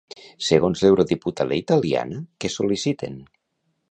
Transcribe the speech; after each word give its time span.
Segons 0.45 0.79
l'eurodiputada 0.85 1.59
italiana, 1.59 2.21
què 2.45 2.53
sol·liciten? 2.57 3.23